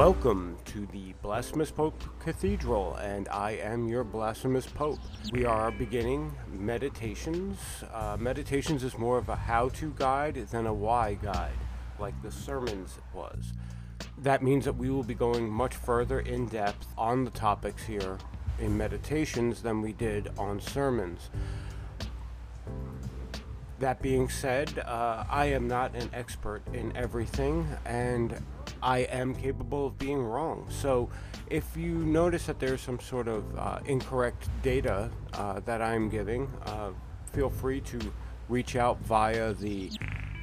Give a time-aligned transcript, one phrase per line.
[0.00, 4.98] Welcome to the Blasphemous Pope Cathedral, and I am your Blasphemous Pope.
[5.30, 7.58] We are beginning meditations.
[7.92, 11.52] Uh, meditations is more of a how to guide than a why guide,
[11.98, 13.52] like the sermons was.
[14.16, 18.16] That means that we will be going much further in depth on the topics here
[18.58, 21.28] in meditations than we did on sermons.
[23.80, 28.42] That being said, uh, I am not an expert in everything, and
[28.82, 30.64] I am capable of being wrong.
[30.68, 31.10] So
[31.48, 36.50] if you notice that there's some sort of uh, incorrect data uh, that I'm giving,
[36.64, 36.90] uh,
[37.32, 38.00] feel free to
[38.48, 39.90] reach out via the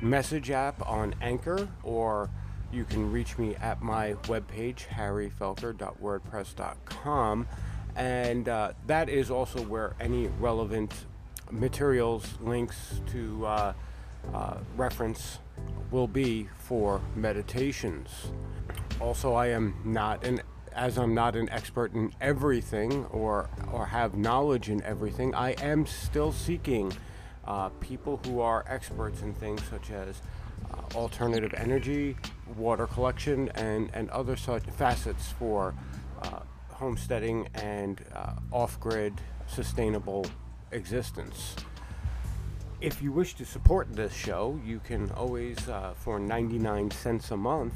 [0.01, 2.29] message app on Anchor, or
[2.71, 7.47] you can reach me at my webpage, harryfelker.wordpress.com.
[7.95, 10.93] And uh, that is also where any relevant
[11.49, 13.73] materials, links to uh,
[14.33, 15.39] uh, reference
[15.91, 18.09] will be for meditations.
[18.99, 20.41] Also, I am not an
[20.73, 25.33] as I'm not an expert in everything or or have knowledge in everything.
[25.33, 26.93] I am still seeking
[27.45, 30.21] uh, people who are experts in things such as
[30.71, 32.15] uh, alternative energy,
[32.55, 35.73] water collection, and and other such facets for
[36.21, 39.13] uh, homesteading and uh, off-grid
[39.47, 40.25] sustainable
[40.71, 41.55] existence.
[42.79, 47.37] If you wish to support this show, you can always, uh, for 99 cents a
[47.37, 47.73] month,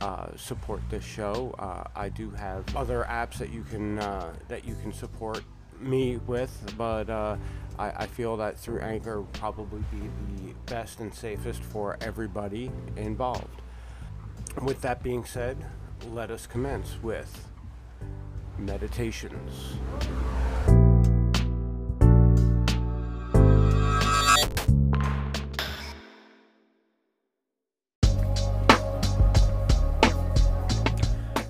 [0.00, 1.54] uh, support this show.
[1.58, 5.42] Uh, I do have other apps that you can uh, that you can support
[5.80, 7.36] me with, but uh,
[7.78, 13.60] I, I, feel that through Anchor probably be the best and safest for everybody involved.
[14.62, 15.56] With that being said,
[16.12, 17.48] let us commence with
[18.58, 19.78] meditations.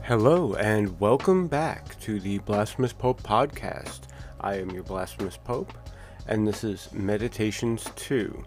[0.06, 4.00] Hello, and welcome back to the Blasphemous Pope podcast.
[4.38, 5.72] I am your Blasphemous Pope,
[6.28, 8.44] and this is Meditations 2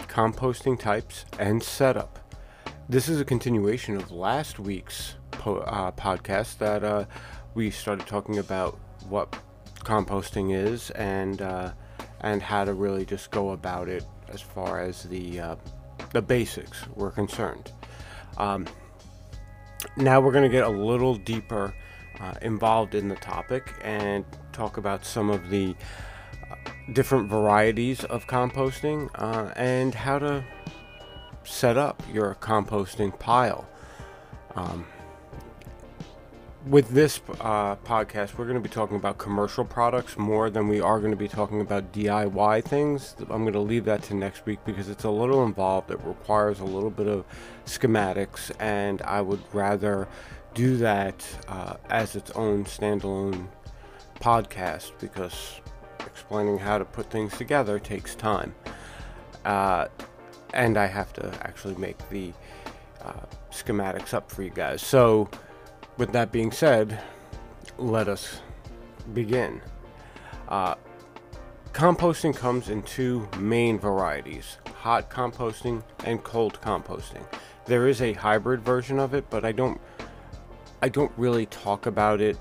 [0.00, 2.18] Composting Types and Setup.
[2.86, 7.06] This is a continuation of last week's po- uh, podcast that uh,
[7.54, 8.78] we started talking about
[9.08, 9.34] what
[9.76, 11.72] composting is and uh,
[12.20, 15.56] and how to really just go about it as far as the uh,
[16.12, 17.72] the basics were concerned.
[18.36, 18.66] Um,
[19.96, 21.74] now we're going to get a little deeper
[22.20, 25.74] uh, involved in the topic and talk about some of the
[26.50, 26.54] uh,
[26.92, 30.44] different varieties of composting uh, and how to
[31.44, 33.68] set up your composting pile.
[34.54, 34.86] Um,
[36.66, 40.80] with this uh, podcast, we're going to be talking about commercial products more than we
[40.80, 43.14] are going to be talking about DIY things.
[43.20, 45.90] I'm going to leave that to next week because it's a little involved.
[45.90, 47.24] It requires a little bit of
[47.66, 50.08] schematics, and I would rather
[50.54, 53.48] do that uh, as its own standalone
[54.20, 55.60] podcast because
[56.00, 58.54] explaining how to put things together takes time.
[59.44, 59.88] Uh,
[60.54, 62.32] and I have to actually make the
[63.02, 64.80] uh, schematics up for you guys.
[64.80, 65.28] So,
[65.96, 67.00] with that being said,
[67.78, 68.40] let us
[69.12, 69.60] begin.
[70.48, 70.74] Uh,
[71.72, 77.24] composting comes in two main varieties hot composting and cold composting.
[77.64, 79.80] There is a hybrid version of it, but I don't
[80.82, 82.36] I don't really talk about it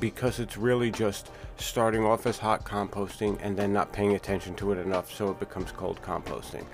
[0.00, 4.72] because it's really just starting off as hot composting and then not paying attention to
[4.72, 6.64] it enough so it becomes cold composting.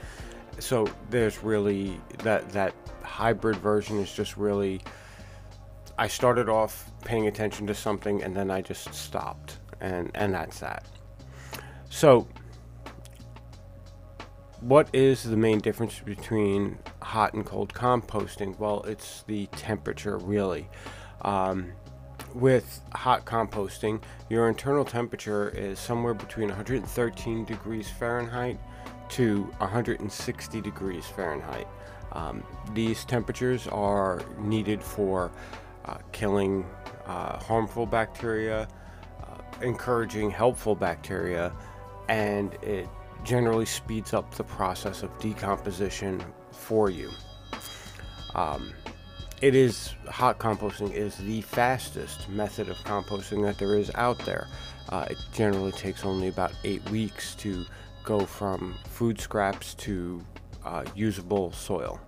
[0.58, 4.80] So there's really that that hybrid version is just really
[5.96, 10.60] I started off paying attention to something and then I just stopped, and and that's
[10.60, 10.84] that.
[11.88, 12.26] So,
[14.60, 18.58] what is the main difference between hot and cold composting?
[18.58, 20.68] Well, it's the temperature, really.
[21.22, 21.72] Um,
[22.34, 28.58] with hot composting, your internal temperature is somewhere between 113 degrees Fahrenheit
[29.10, 31.68] to 160 degrees Fahrenheit.
[32.12, 35.30] Um, these temperatures are needed for
[36.12, 36.66] killing
[37.06, 38.68] uh, harmful bacteria,
[39.22, 41.52] uh, encouraging helpful bacteria,
[42.08, 42.88] and it
[43.24, 47.10] generally speeds up the process of decomposition for you.
[48.34, 48.72] Um,
[49.40, 54.46] it is hot composting is the fastest method of composting that there is out there.
[54.88, 57.64] Uh, it generally takes only about eight weeks to
[58.04, 60.24] go from food scraps to
[60.64, 62.00] uh, usable soil.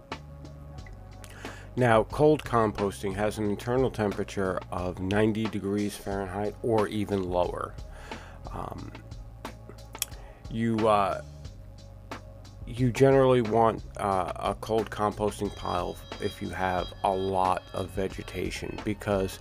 [1.78, 7.75] Now, cold composting has an internal temperature of 90 degrees Fahrenheit or even lower.
[8.50, 8.90] Um,
[10.50, 11.20] you uh,
[12.67, 18.79] you generally want uh, a cold composting pile if you have a lot of vegetation
[18.82, 19.38] because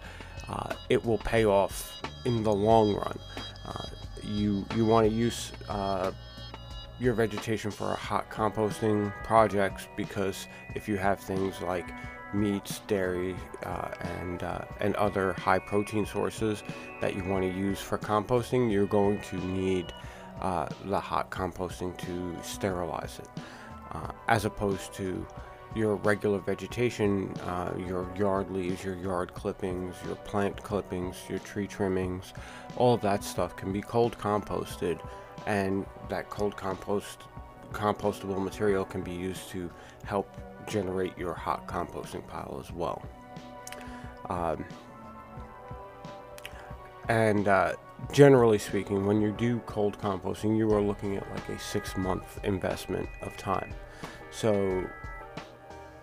[0.49, 3.17] uh, it will pay off in the long run.
[3.65, 3.87] Uh,
[4.23, 6.11] you you want to use uh,
[6.99, 11.89] your vegetation for hot composting projects because if you have things like
[12.33, 16.63] meats, dairy, uh, and uh, and other high protein sources
[17.01, 19.93] that you want to use for composting, you're going to need
[20.41, 23.29] uh, the hot composting to sterilize it,
[23.91, 25.25] uh, as opposed to
[25.75, 31.67] your regular vegetation, uh, your yard leaves, your yard clippings, your plant clippings, your tree
[31.67, 32.33] trimmings,
[32.77, 34.99] all of that stuff can be cold composted,
[35.45, 37.23] and that cold compost
[37.73, 39.69] compostable material can be used to
[40.05, 40.29] help
[40.67, 43.01] generate your hot composting pile as well.
[44.29, 44.65] Um,
[47.07, 47.73] and uh,
[48.11, 52.39] generally speaking, when you do cold composting, you are looking at like a six month
[52.43, 53.73] investment of time.
[54.31, 54.83] So,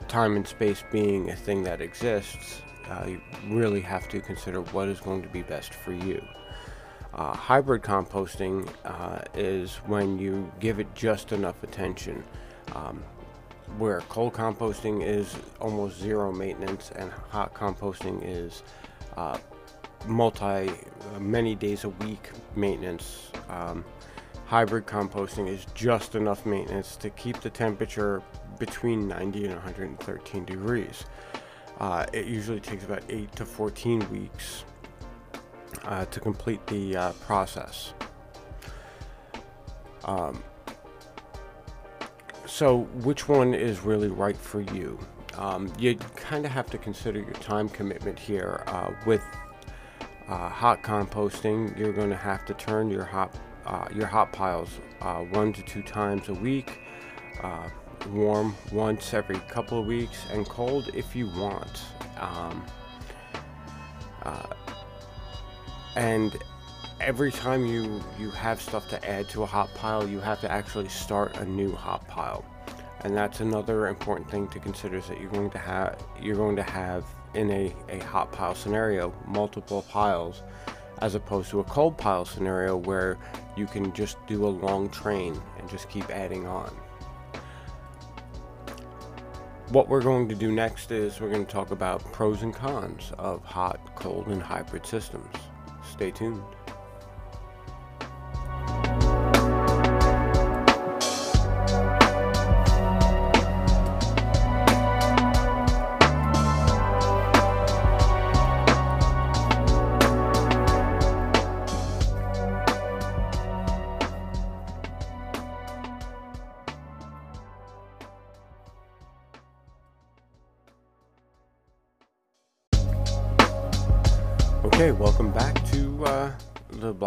[0.09, 4.89] time and space being a thing that exists, uh, you really have to consider what
[4.89, 6.23] is going to be best for you.
[7.15, 12.25] Uh, hybrid composting uh, is when you give it just enough attention.
[12.75, 13.03] Um,
[13.79, 18.63] where cold composting is almost zero maintenance and hot composting is
[19.17, 19.39] uh,
[20.07, 23.31] multi uh, many days a week maintenance.
[23.49, 23.85] Um,
[24.47, 28.23] hybrid composting is just enough maintenance to keep the temperature
[28.59, 31.05] between 90 and 113 degrees.
[31.81, 34.65] Uh, it usually takes about 8 to 14 weeks
[35.85, 37.95] uh, to complete the uh, process.
[40.05, 40.43] Um,
[42.53, 44.99] so, which one is really right for you?
[45.39, 48.63] Um, you kind of have to consider your time commitment here.
[48.67, 49.25] Uh, with
[50.29, 53.35] uh, hot composting, you're going to have to turn your hot
[53.65, 54.69] uh, your hot piles
[55.01, 56.81] uh, one to two times a week,
[57.43, 57.71] uh,
[58.11, 61.81] warm once every couple of weeks, and cold if you want.
[62.21, 62.67] Um,
[64.25, 64.47] uh,
[65.97, 66.37] and
[67.03, 70.51] every time you you have stuff to add to a hot pile you have to
[70.51, 72.45] actually start a new hot pile.
[73.05, 76.57] And that's another important thing to consider is that you're going to have you're going
[76.57, 77.05] to have
[77.35, 80.43] in a, a hot pile scenario multiple piles
[81.01, 83.19] as opposed to a cold pile scenario where
[83.57, 86.69] you can just do a long train and just keep adding on.
[89.71, 93.11] What we're going to do next is we're going to talk about pros and cons
[93.19, 95.35] of hot cold and hybrid systems.
[95.83, 96.43] Stay tuned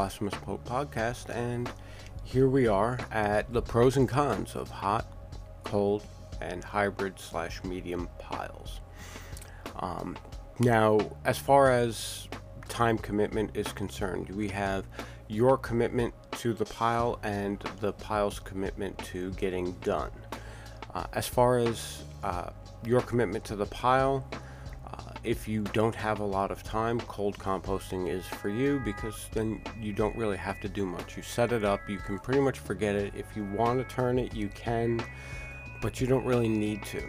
[0.06, 1.68] Blasphemous Pope podcast, and
[2.24, 5.08] here we are at the pros and cons of hot,
[5.64, 6.04] cold,
[6.40, 8.82] and hybrid slash medium piles.
[9.80, 10.16] Um,
[10.60, 12.28] now, as far as
[12.70, 14.86] time commitment is concerned, we have
[15.28, 20.12] your commitment to the pile and the pile's commitment to getting done.
[20.94, 22.52] Uh, as far as uh,
[22.86, 24.24] your commitment to the pile,
[25.26, 29.62] if you don't have a lot of time, cold composting is for you because then
[29.82, 31.18] you don't really have to do much.
[31.18, 33.14] You set it up, you can pretty much forget it.
[33.16, 35.04] If you want to turn it, you can,
[35.82, 37.04] but you don't really need to.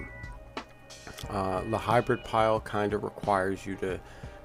[1.28, 4.00] Uh, the hybrid pile kind of requires you to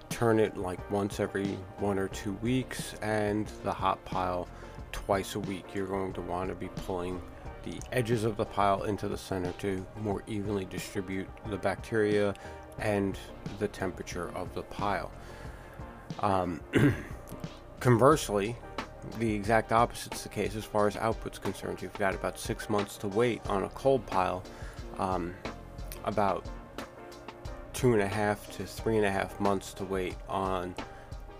[0.10, 4.48] turn it like once every one or two weeks, and the hot pile
[4.91, 5.65] twice a week.
[5.74, 7.22] You're going to want to be pulling
[7.63, 12.34] the edges of the pile into the center to more evenly distribute the bacteria
[12.80, 13.18] and
[13.60, 15.12] the temperature of the pile.
[16.20, 16.62] Um,
[17.80, 18.56] conversely,
[19.20, 21.82] the exact opposite is the case as far as output's concerned.
[21.82, 24.44] You've got about six months to wait on a cold pile,
[25.00, 25.34] um,
[26.06, 26.46] about
[27.74, 30.75] two and a half to three and a half months to wait on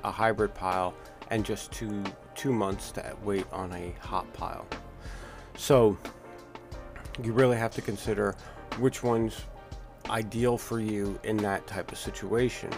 [0.04, 0.96] a hybrid pile,
[1.30, 4.66] and just two two months to wait on a hot pile.
[5.58, 5.98] So
[7.22, 8.36] you really have to consider
[8.80, 9.42] which ones
[10.10, 12.70] ideal for you in that type of situation.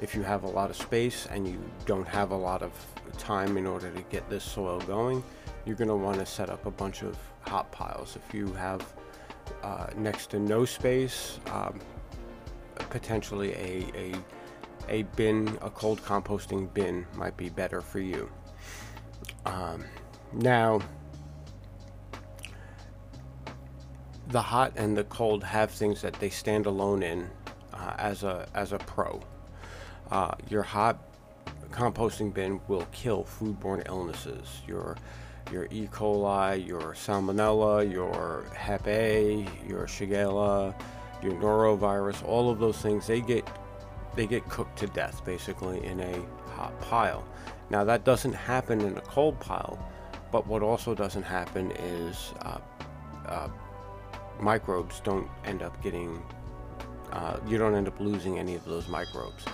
[0.00, 2.72] If you have a lot of space and you don't have a lot of
[3.18, 5.22] time in order to get this soil going,
[5.64, 8.16] you're going to want to set up a bunch of hot piles.
[8.16, 8.84] If you have
[9.62, 11.80] uh, next to no space, um,
[12.90, 14.14] potentially a, a,
[14.88, 18.30] a bin, a cold composting bin might be better for you.
[19.44, 19.84] Um,
[20.32, 20.80] now,
[24.28, 27.28] the hot and the cold have things that they stand alone in
[27.72, 29.20] uh, as a as a pro.
[30.10, 30.98] Uh, your hot
[31.70, 34.62] composting bin will kill foodborne illnesses.
[34.66, 34.96] Your
[35.52, 35.88] your E.
[35.92, 40.74] coli, your Salmonella, your Hep A, your Shigella,
[41.22, 43.46] your norovirus, all of those things they get
[44.16, 46.22] they get cooked to death basically in a
[46.54, 47.24] hot pile.
[47.70, 49.78] Now that doesn't happen in a cold pile,
[50.32, 52.58] but what also doesn't happen is uh,
[53.26, 53.48] uh,
[54.40, 56.22] microbes don't end up getting
[57.12, 59.44] uh, you don't end up losing any of those microbes.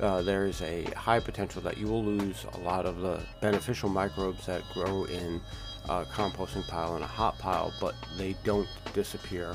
[0.00, 3.88] Uh, there is a high potential that you will lose a lot of the beneficial
[3.88, 5.40] microbes that grow in
[5.88, 9.54] a composting pile and a hot pile, but they don't disappear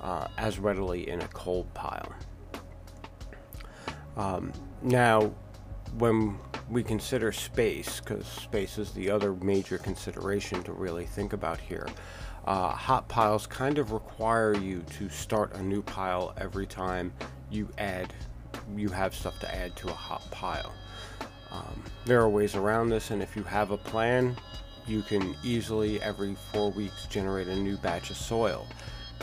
[0.00, 2.12] uh, as readily in a cold pile.
[4.16, 4.52] Um,
[4.82, 5.32] now,
[5.98, 6.38] when
[6.68, 11.86] we consider space, because space is the other major consideration to really think about here,
[12.46, 17.12] uh, hot piles kind of require you to start a new pile every time
[17.50, 18.12] you add
[18.76, 20.72] you have stuff to add to a hot pile.
[21.50, 24.36] Um, there are ways around this, and if you have a plan,
[24.86, 28.66] you can easily every four weeks generate a new batch of soil.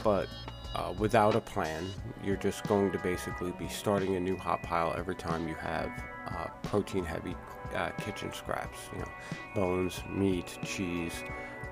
[0.03, 0.27] But
[0.75, 1.87] uh, without a plan,
[2.23, 5.89] you're just going to basically be starting a new hot pile every time you have
[6.27, 7.35] uh, protein heavy
[7.73, 9.11] uh, kitchen scraps, you know,
[9.55, 11.23] bones, meat, cheese,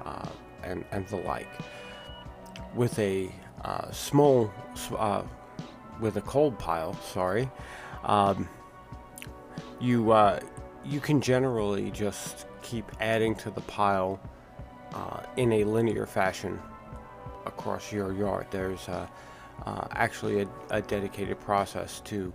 [0.06, 0.28] uh,
[0.66, 1.48] and, and the like.
[2.74, 3.32] With a
[3.64, 4.52] uh, small,
[4.98, 5.24] uh,
[6.00, 7.50] with a cold pile, sorry,
[8.04, 8.50] um,
[9.80, 10.40] you uh,
[10.84, 14.20] you can generally just keep adding to the pile
[14.94, 16.60] uh, in a linear fashion
[17.46, 18.48] across your yard.
[18.52, 19.08] There's uh,
[19.92, 22.34] actually a, a, dedicated process to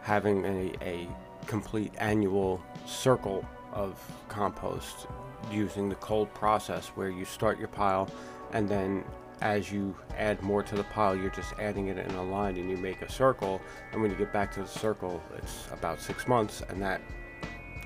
[0.00, 1.08] having a, a
[1.46, 3.98] complete annual circle of
[4.28, 5.06] compost
[5.50, 8.08] using the cold process where you start your pile
[8.52, 9.04] and then
[9.40, 12.70] as you add more to the pile you're just adding it in a line and
[12.70, 13.60] you make a circle
[13.92, 17.00] and when you get back to the circle it's about six months and that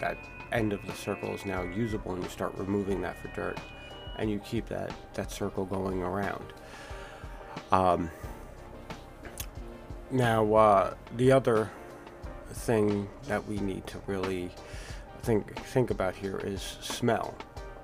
[0.00, 0.18] that
[0.52, 3.58] end of the circle is now usable and you start removing that for dirt
[4.18, 6.44] and you keep that that circle going around
[7.72, 8.10] um,
[10.10, 11.70] now uh, the other
[12.52, 14.50] thing that we need to really
[15.22, 17.34] think think about here is smell.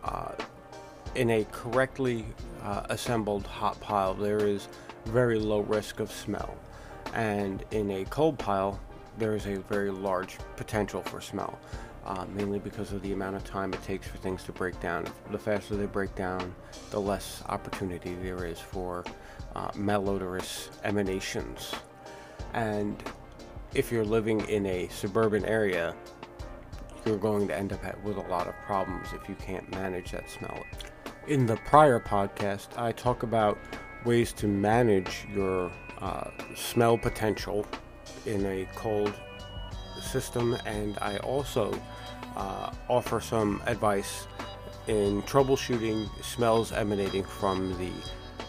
[0.05, 0.33] Uh,
[1.15, 2.25] in a correctly
[2.63, 4.69] uh, assembled hot pile, there is
[5.07, 6.57] very low risk of smell,
[7.13, 8.81] and in a cold pile,
[9.19, 11.59] there is a very large potential for smell.
[12.05, 15.07] Uh, mainly because of the amount of time it takes for things to break down.
[15.31, 16.53] The faster they break down,
[16.91, 19.05] the less opportunity there is for
[19.55, 21.73] uh, malodorous emanations.
[22.55, 23.01] And
[23.73, 25.95] if you're living in a suburban area,
[27.05, 30.29] you're going to end up with a lot of problems if you can't manage that
[30.29, 30.65] smell.
[31.29, 33.59] In the prior podcast, I talk about
[34.05, 37.67] ways to manage your uh, smell potential
[38.27, 39.15] in a cold
[40.01, 41.79] system, and I also
[42.37, 44.27] uh, offer some advice
[44.89, 47.93] in troubleshooting smells emanating from the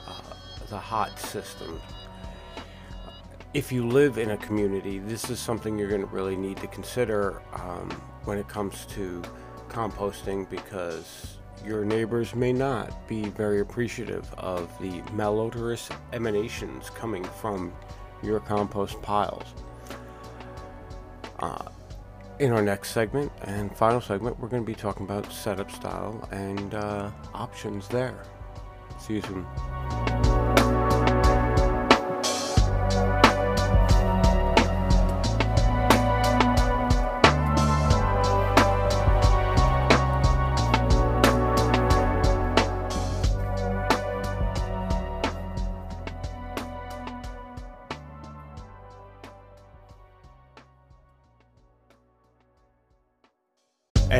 [0.07, 0.33] uh,
[0.69, 1.79] the hot system.
[3.53, 6.67] If you live in a community, this is something you're going to really need to
[6.67, 7.89] consider um,
[8.25, 9.21] when it comes to
[9.69, 17.73] composting because your neighbors may not be very appreciative of the malodorous emanations coming from
[18.21, 19.53] your compost piles.
[21.39, 21.69] Uh,
[22.39, 26.27] in our next segment and final segment, we're going to be talking about setup style
[26.31, 28.23] and uh, options there.
[28.99, 30.12] See you soon.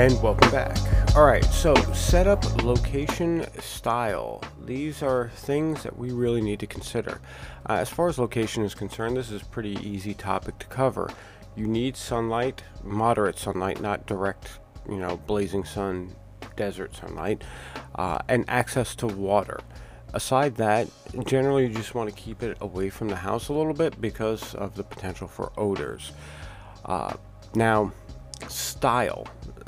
[0.04, 0.78] And welcome back.
[1.16, 4.44] Alright, so setup, location, style.
[4.66, 7.22] These are things that we really need to consider.
[7.70, 11.10] Uh, as far as location is concerned, this is a pretty easy topic to cover.
[11.56, 16.14] You need sunlight, moderate sunlight, not direct, you know, blazing sun,
[16.58, 17.42] desert sunlight,
[17.96, 19.62] uh, and access to water.
[20.14, 20.90] Aside that,
[21.26, 24.54] generally you just want to keep it away from the house a little bit because
[24.56, 26.12] of the potential for odors.
[26.84, 27.14] Uh,
[27.56, 27.94] now,
[28.50, 29.26] style.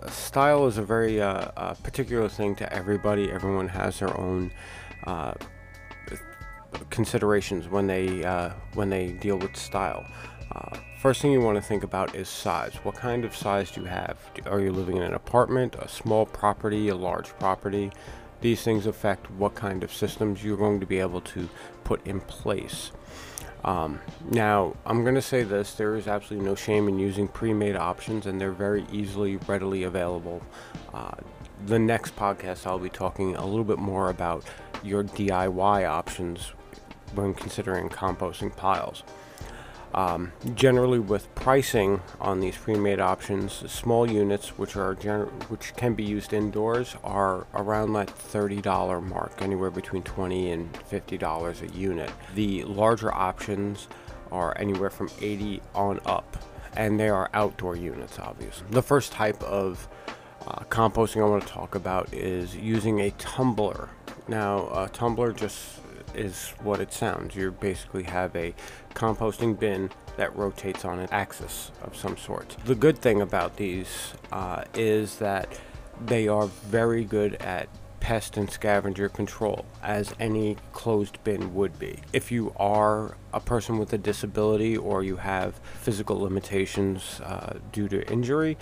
[0.10, 3.32] Style is a very uh, uh, particular thing to everybody.
[3.32, 4.52] Everyone has their own
[5.06, 5.34] uh,
[6.90, 10.06] considerations when they uh, when they deal with style.
[11.02, 12.74] First thing you want to think about is size.
[12.82, 14.18] What kind of size do you have?
[14.48, 17.92] Are you living in an apartment, a small property, a large property?
[18.42, 21.50] these things affect what kind of systems you're going to be able to
[21.84, 22.92] put in place.
[23.66, 27.52] Um, now, I'm going to say this there is absolutely no shame in using pre
[27.52, 30.42] made options, and they're very easily, readily available.
[30.94, 31.16] Uh,
[31.66, 34.46] the next podcast, I'll be talking a little bit more about
[34.84, 36.54] your DIY options
[37.16, 39.04] when considering composting piles.
[39.96, 45.94] Um, generally, with pricing on these pre-made options, small units, which are gener- which can
[45.94, 52.12] be used indoors, are around that $30 mark, anywhere between 20 and $50 a unit.
[52.36, 53.88] The larger options
[54.34, 56.44] are anywhere from 80 on up,
[56.76, 58.68] and they are outdoor units, obviously.
[58.72, 59.88] The first type of
[60.46, 63.88] uh, composting I want to talk about is using a tumbler.
[64.28, 65.80] Now, a tumbler just
[66.16, 67.36] is what it sounds.
[67.36, 68.54] You basically have a
[68.94, 72.56] composting bin that rotates on an axis of some sort.
[72.66, 75.60] The good thing about these uh, is that
[76.06, 77.70] they are very good at
[78.00, 82.00] pest and scavenger control, as any closed bin would be.
[82.14, 87.88] If you are a person with a disability or you have physical limitations uh, due
[87.88, 88.58] to injury,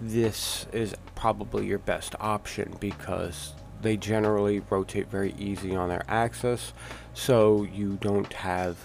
[0.00, 6.72] this is probably your best option because they generally rotate very easy on their axis,
[7.14, 8.76] so you don't have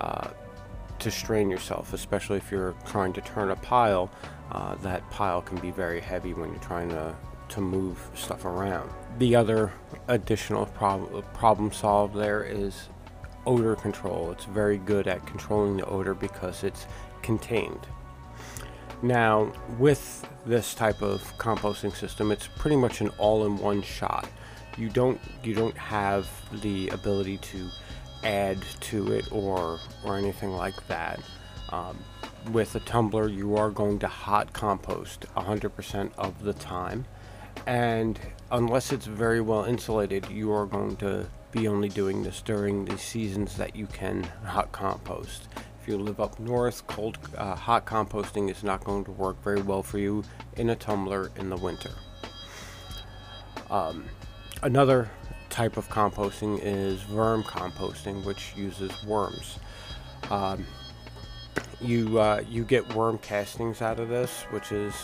[0.00, 0.28] uh,
[0.98, 4.10] to strain yourself, especially if you're trying to turn a pile.
[4.52, 7.14] Uh, that pile can be very heavy when you're trying to,
[7.48, 8.90] to move stuff around.
[9.18, 9.72] The other
[10.08, 12.88] additional prob- problem solved there is
[13.46, 14.30] odor control.
[14.30, 16.86] It's very good at controlling the odor because it's
[17.22, 17.86] contained.
[19.02, 24.28] Now, with this type of composting system, it's pretty much an all-in-one shot.
[24.76, 26.28] You don't you don't have
[26.60, 27.68] the ability to
[28.24, 31.20] add to it or or anything like that.
[31.70, 31.98] Um,
[32.52, 37.06] with a tumbler, you are going to hot compost 100% of the time,
[37.66, 38.18] and
[38.50, 42.98] unless it's very well insulated, you are going to be only doing this during the
[42.98, 45.48] seasons that you can hot compost.
[45.84, 49.60] If you live up north, cold uh, hot composting is not going to work very
[49.60, 50.24] well for you
[50.56, 51.90] in a tumbler in the winter.
[53.68, 54.06] Um,
[54.62, 55.10] another
[55.50, 59.58] type of composting is worm composting, which uses worms.
[60.30, 60.64] Um,
[61.82, 64.94] you uh, you get worm castings out of this, which is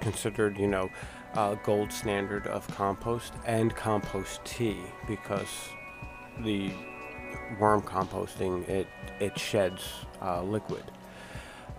[0.00, 0.90] considered, you know,
[1.34, 4.78] uh, gold standard of compost and compost tea
[5.08, 5.48] because
[6.44, 6.70] the
[7.58, 8.86] worm composting, it,
[9.18, 9.82] it sheds
[10.22, 10.84] uh, liquid.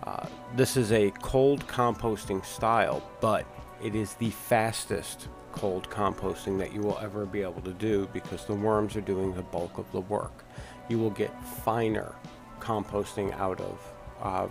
[0.04, 3.46] Uh, this is a cold composting style, but
[3.82, 8.44] it is the fastest cold composting that you will ever be able to do because
[8.46, 10.44] the worms are doing the bulk of the work.
[10.88, 12.14] You will get finer
[12.60, 14.48] composting out of uh,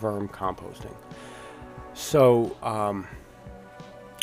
[0.00, 0.94] worm composting.
[1.94, 3.06] So, um,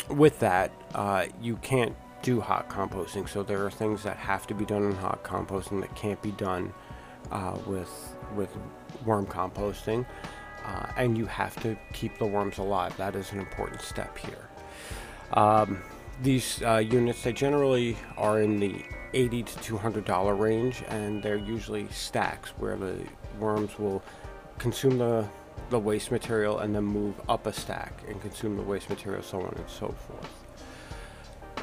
[0.08, 3.28] with that, uh, you can't do hot composting.
[3.28, 6.32] So there are things that have to be done in hot composting that can't be
[6.32, 6.72] done
[7.30, 8.50] uh, with with
[9.04, 10.06] worm composting,
[10.64, 12.96] uh, and you have to keep the worms alive.
[12.96, 14.48] That is an important step here.
[15.32, 15.82] Um,
[16.22, 21.36] these uh, units they generally are in the 80 to 200 dollar range, and they're
[21.36, 22.96] usually stacks where the
[23.38, 24.02] worms will
[24.58, 25.26] consume the
[25.70, 29.40] the waste material and then move up a stack and consume the waste material, so
[29.40, 30.37] on and so forth.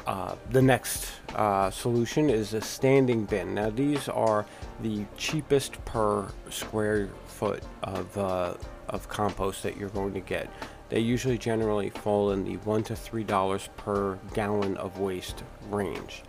[0.06, 3.54] Uh, the next uh, solution is a standing bin.
[3.54, 4.46] Now, these are
[4.80, 8.54] the cheapest per square foot of, uh,
[8.88, 10.48] of compost that you're going to get.
[10.90, 16.22] They usually generally fall in the one to three dollars per gallon of waste range.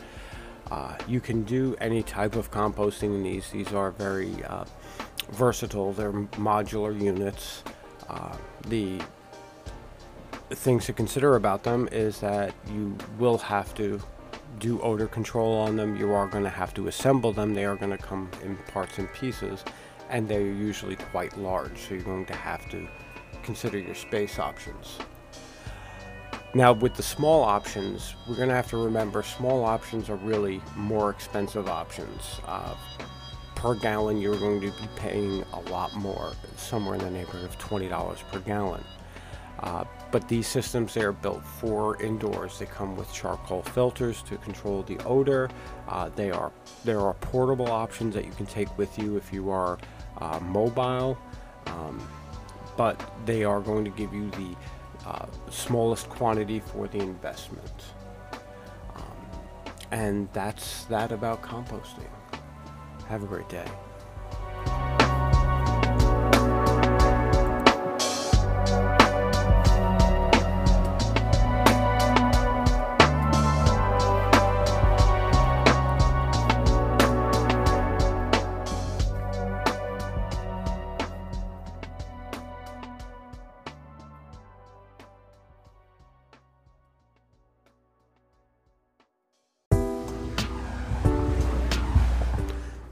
[0.72, 3.52] Uh, you can do any type of composting in these.
[3.52, 4.66] These are very uh,
[5.30, 5.94] versatile.
[5.94, 7.64] They're modular units.
[8.68, 9.00] the
[10.52, 14.02] things to consider about them is that you will have to
[14.60, 15.96] do odor control on them.
[15.96, 17.54] You are going to have to assemble them.
[17.54, 19.64] They are going to come in parts and pieces,
[20.10, 22.88] and they're usually quite large, so you're going to have to
[23.44, 24.98] consider your space options.
[26.54, 30.62] Now, with the small options, we're going to have to remember small options are really
[30.76, 32.40] more expensive options.
[32.46, 32.74] Uh,
[33.54, 37.58] per gallon, you're going to be paying a lot more, somewhere in the neighborhood of
[37.60, 38.84] $20 per gallon.
[39.60, 42.60] Uh, but these systems they are built for indoors.
[42.60, 45.50] They come with charcoal filters to control the odor.
[45.88, 46.52] Uh, they are
[46.86, 49.78] there are portable options that you can take with you if you are
[50.20, 51.18] uh, mobile,
[51.68, 52.02] um,
[52.76, 54.56] but they are going to give you the
[55.06, 57.84] uh, smallest quantity for the investment.
[58.96, 59.40] Um,
[59.92, 62.10] and that's that about composting.
[63.08, 63.66] Have a great day.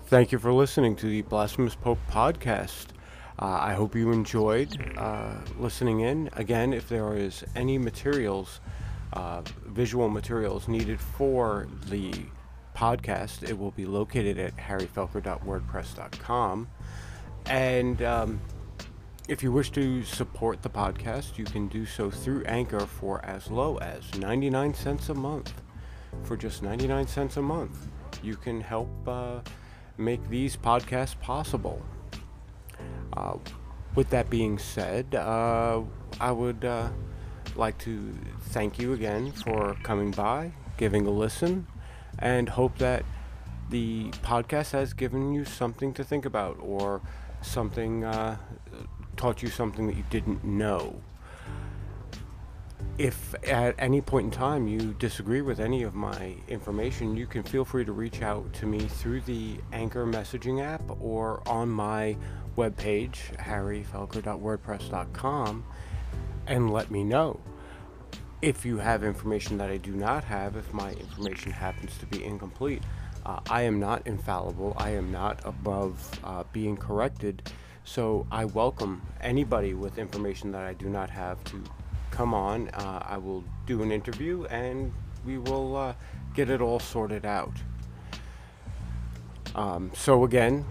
[0.08, 2.90] Thank you for listening to the Blasphemous Pope podcast.
[3.40, 6.30] Uh, I hope you enjoyed uh, listening in.
[6.34, 8.62] Again, if there is any materials,
[9.14, 12.14] uh, visual materials needed for the
[12.78, 16.68] podcast, it will be located at harryfelker.wordpress.com.
[17.48, 18.40] And um,
[19.28, 23.50] if you wish to support the podcast, you can do so through Anchor for as
[23.50, 25.52] low as 99 cents a month.
[26.22, 27.88] For just 99 cents a month,
[28.22, 29.40] you can help uh,
[29.98, 31.82] make these podcasts possible.
[33.14, 33.38] Uh,
[33.96, 35.82] with that being said, uh,
[36.20, 36.90] I would uh,
[37.56, 38.14] like to
[38.50, 41.68] thank you again for coming by, giving a listen,
[42.20, 43.06] and hope that
[43.70, 47.02] the podcast has given you something to think about or
[47.42, 48.38] something uh,
[49.16, 51.02] taught you something that you didn't know.
[52.98, 57.44] If at any point in time you disagree with any of my information, you can
[57.44, 62.16] feel free to reach out to me through the Anchor messaging app or on my
[62.56, 65.66] webpage, harryfelker.wordpress.com,
[66.48, 67.42] and let me know.
[68.42, 72.24] If you have information that I do not have, if my information happens to be
[72.24, 72.82] incomplete,
[73.26, 74.74] uh, I am not infallible.
[74.78, 77.52] I am not above uh, being corrected.
[77.84, 81.62] So I welcome anybody with information that I do not have to
[82.16, 82.70] come on.
[82.70, 84.94] Uh, I will do an interview and
[85.26, 85.94] we will uh,
[86.34, 87.54] get it all sorted out.
[89.54, 90.66] Um, so, again,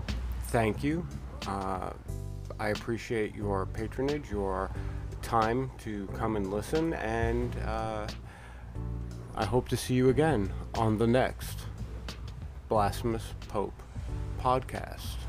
[0.48, 1.06] thank you.
[1.46, 1.90] Uh,
[2.58, 4.70] I appreciate your patronage, your
[5.20, 8.06] time to come and listen, and uh,
[9.34, 11.60] I hope to see you again on the next
[12.68, 13.82] Blasphemous Pope
[14.40, 15.23] podcast.